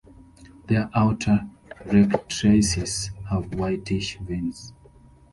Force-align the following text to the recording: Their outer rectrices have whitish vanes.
Their 0.65 0.89
outer 0.95 1.47
rectrices 1.85 3.11
have 3.29 3.53
whitish 3.53 4.17
vanes. 4.17 4.73